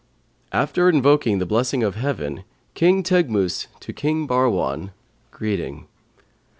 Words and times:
'After 0.51 0.89
invoking 0.89 1.37
the 1.37 1.45
blessing 1.45 1.83
of 1.83 1.93
Heaven, 1.93 2.43
King 2.73 3.03
Teghmus 3.03 3.67
to 3.81 3.93
King 3.93 4.27
Bahrwan, 4.27 4.93
greeting. 5.29 5.85